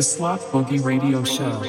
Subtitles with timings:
[0.00, 1.60] The Slot Boogie Radio Show.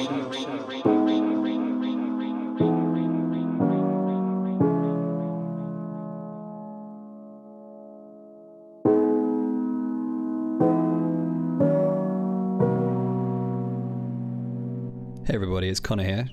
[15.26, 16.26] Hey everybody, it's Connor here,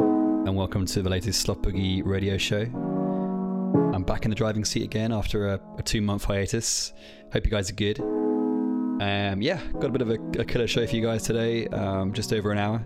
[0.00, 2.62] and welcome to the latest Slot Boogie radio show.
[3.94, 6.92] I'm back in the driving seat again after a, a two month hiatus.
[7.32, 8.15] Hope you guys are good.
[9.00, 11.66] Um, yeah, got a bit of a, a killer show for you guys today.
[11.68, 12.84] Um, just over an hour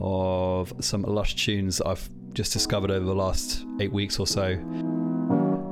[0.00, 4.58] of some lush tunes I've just discovered over the last eight weeks or so.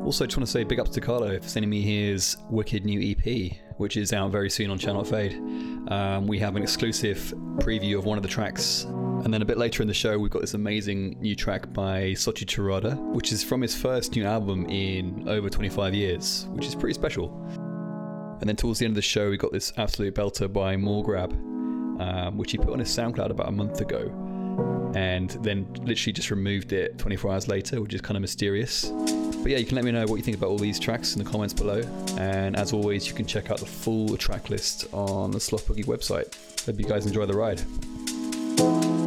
[0.04, 3.00] Also, just want to say big ups to Carlo for sending me his wicked new
[3.00, 5.34] EP, which is out very soon on Channel Fade.
[5.88, 8.86] Um, we have an exclusive preview of one of the tracks
[9.24, 12.12] and then a bit later in the show, we've got this amazing new track by
[12.12, 16.74] Soichi Terada, which is from his first new album in over 25 years, which is
[16.74, 17.28] pretty special.
[18.40, 21.32] And then towards the end of the show, we got this absolute belter by Morgrab,
[22.00, 24.10] um, which he put on his SoundCloud about a month ago,
[24.94, 28.90] and then literally just removed it 24 hours later, which is kind of mysterious.
[29.42, 31.22] But yeah, you can let me know what you think about all these tracks in
[31.22, 31.82] the comments below.
[32.18, 35.86] And as always, you can check out the full track list on the Slot Boogie
[35.86, 36.34] website.
[36.66, 38.99] Hope you guys enjoy the ride.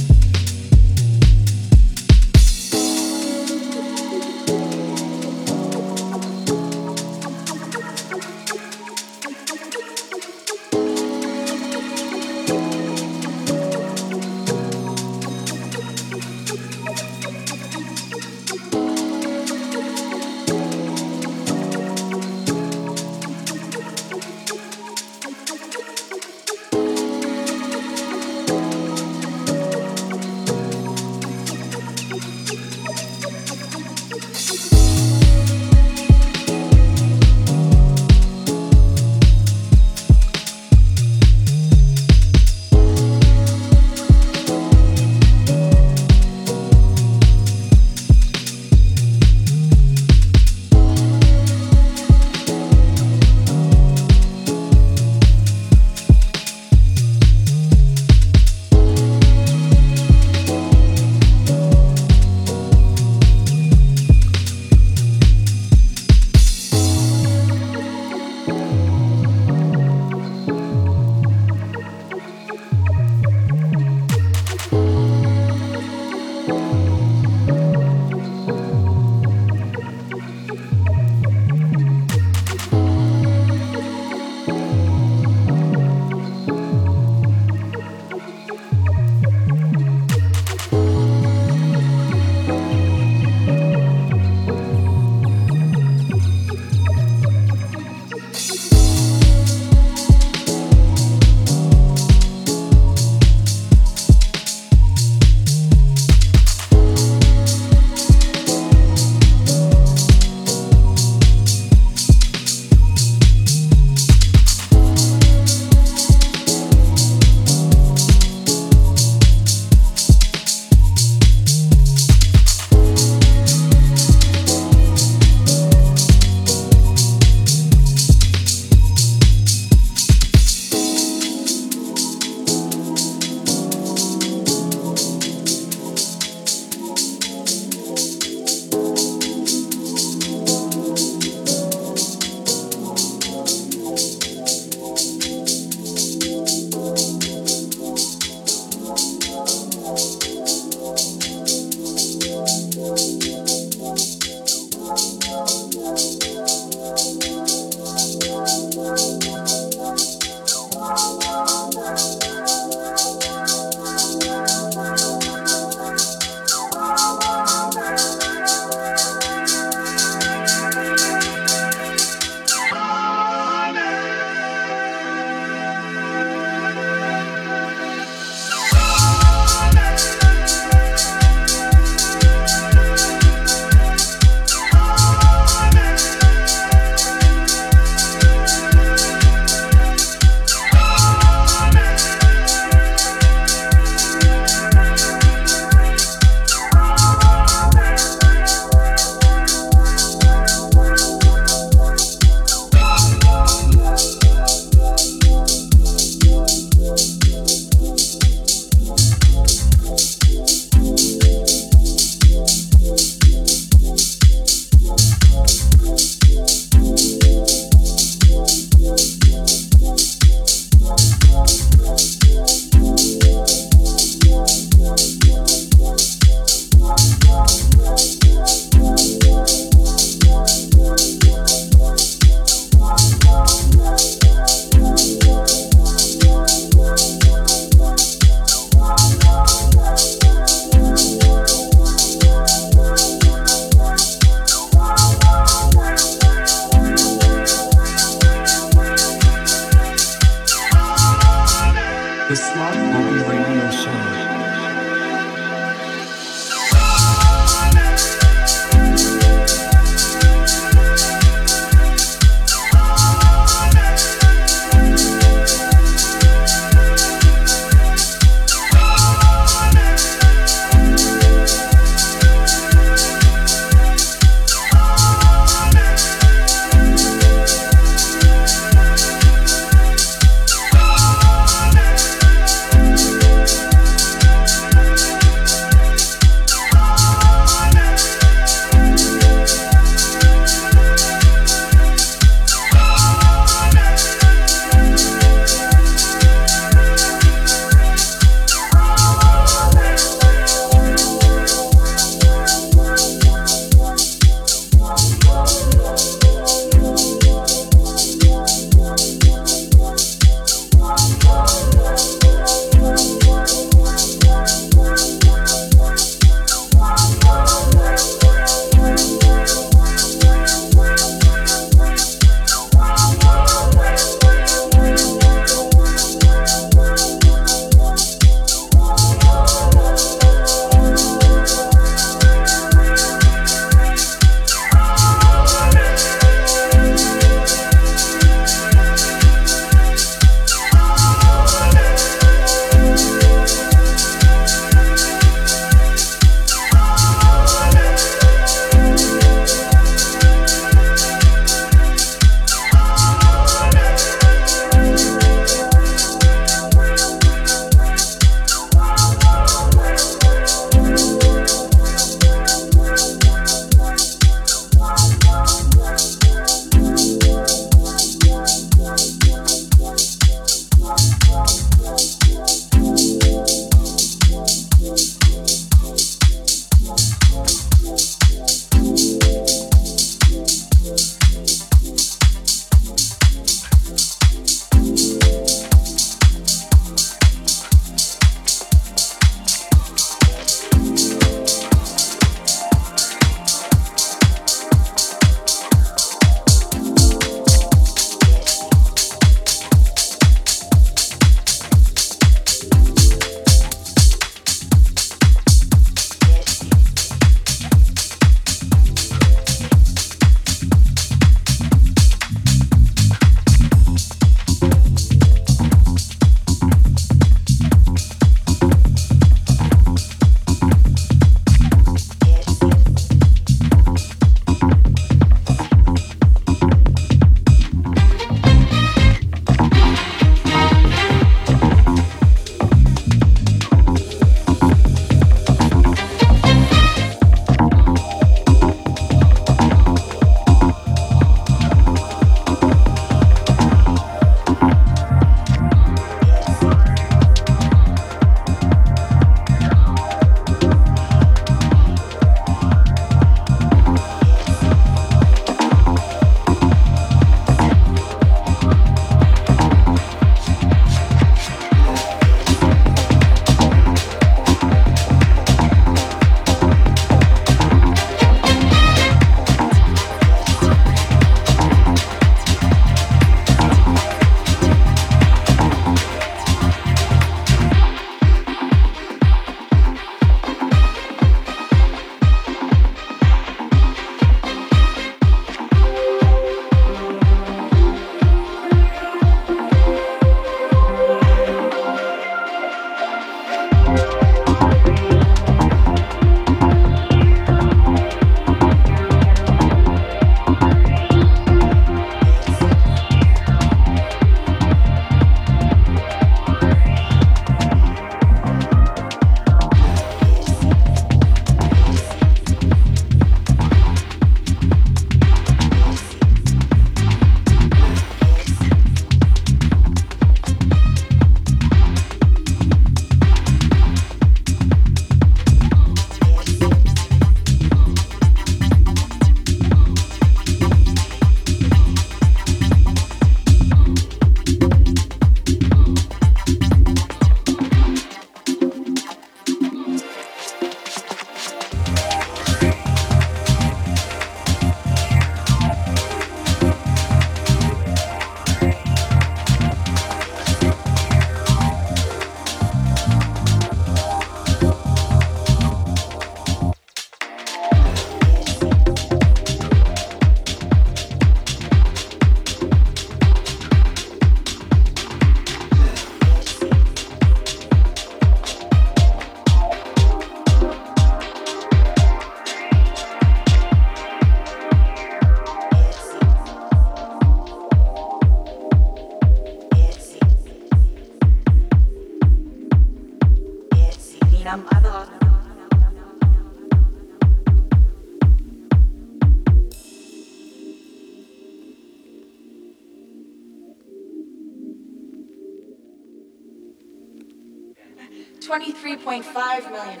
[599.22, 600.00] $1.5 million.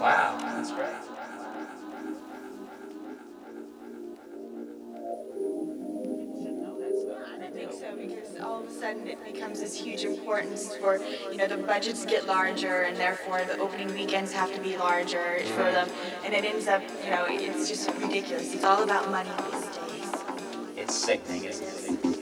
[0.00, 0.88] Wow, that's great.
[8.40, 10.98] all of a sudden it becomes this huge importance for
[11.30, 15.38] you know the budgets get larger and therefore the opening weekends have to be larger
[15.54, 15.88] for them
[16.24, 20.22] and it ends up you know it's just ridiculous it's all about money these days
[20.76, 22.21] it's sickening isn't it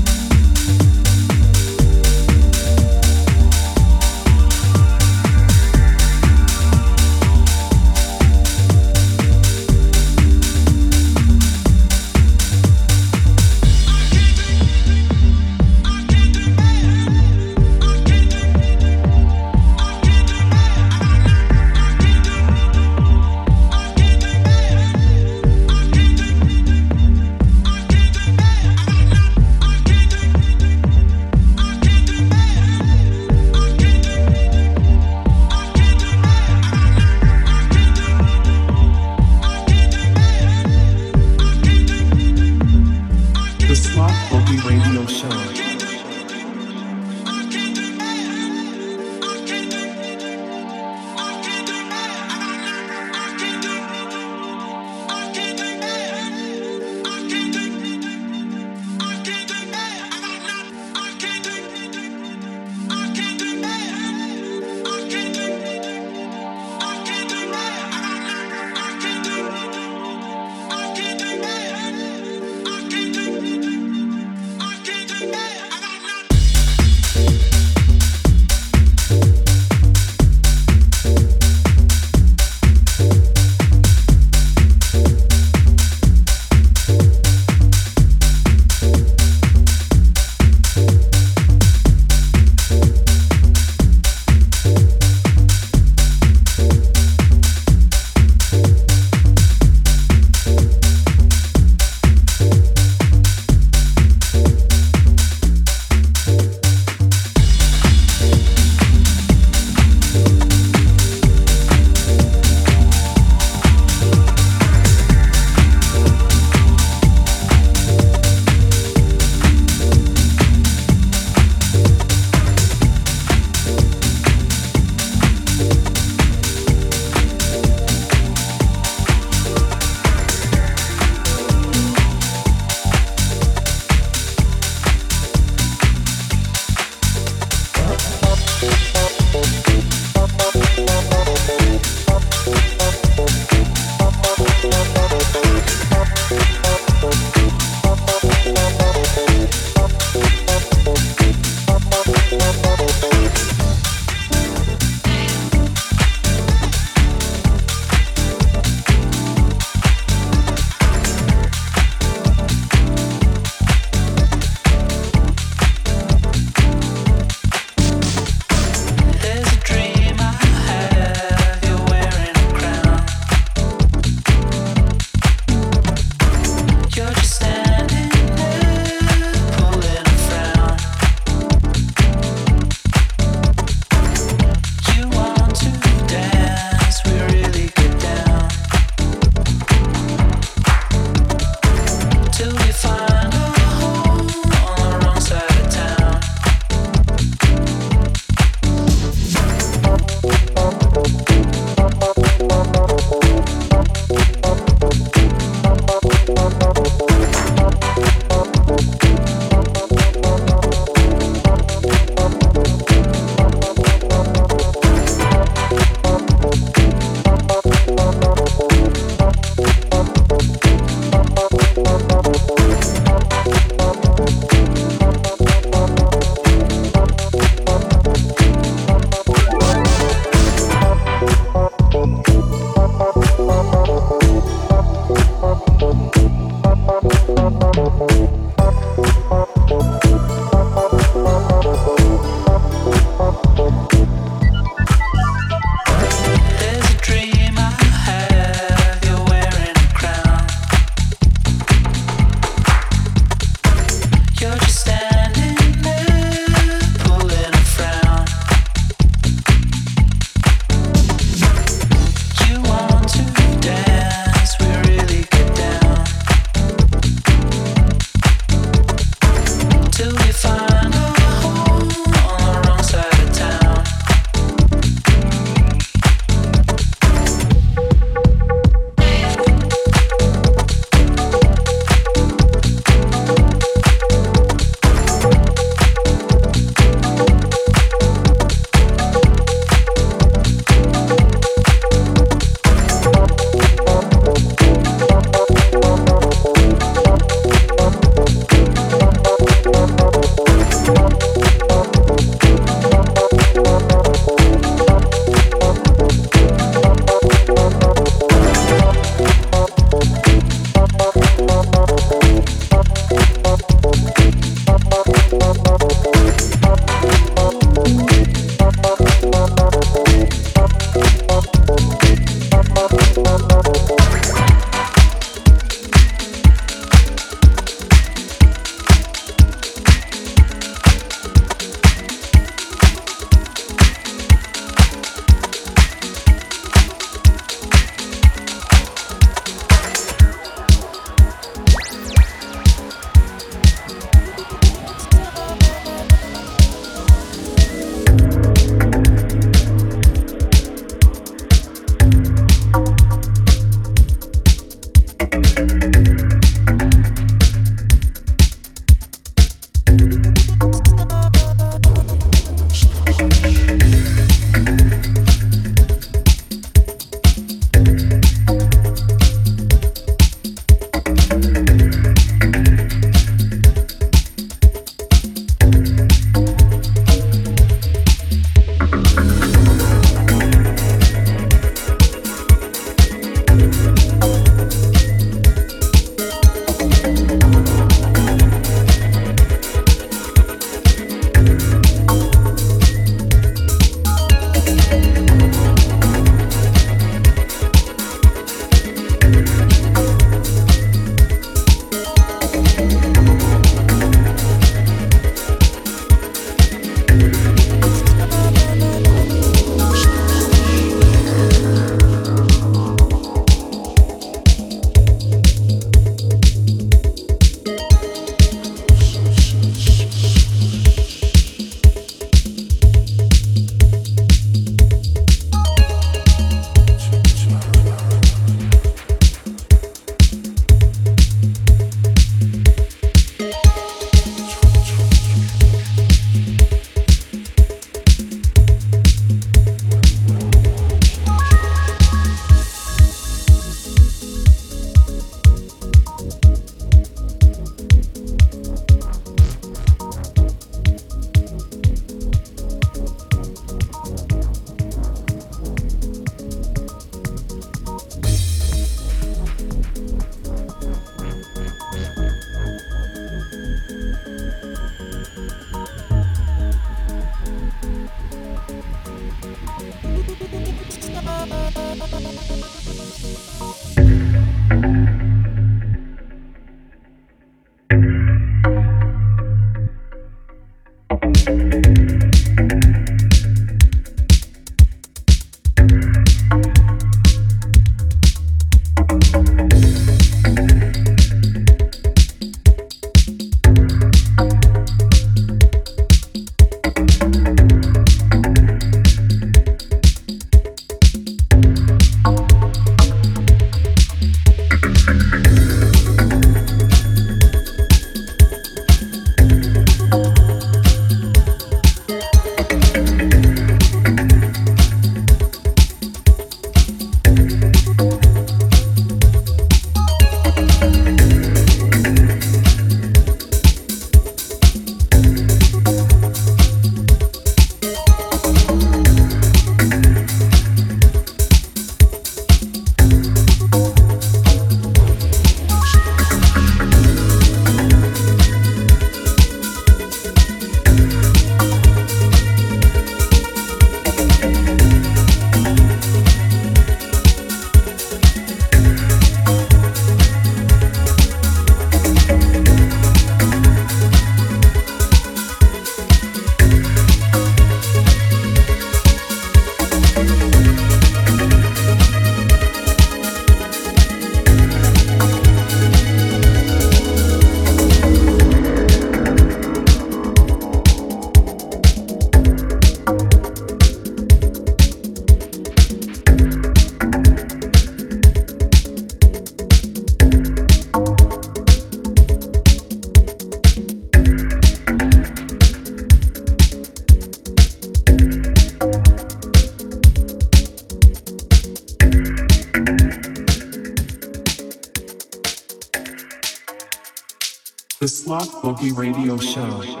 [598.61, 600.00] Boogie Radio Show.